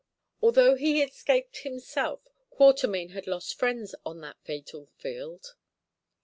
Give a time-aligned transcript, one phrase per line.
[0.41, 5.53] Although he escaped himself, Quatermain had lost friends on that fatal field.